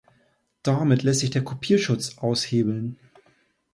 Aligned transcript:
Damit 0.63 1.03
lässt 1.03 1.19
sich 1.19 1.29
der 1.29 1.43
Kopierschutz 1.43 2.17
aushebeln. 2.17 2.97